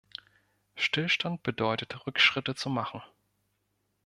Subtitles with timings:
[0.75, 3.03] Stillstand bedeutet Rückschritte zu machen.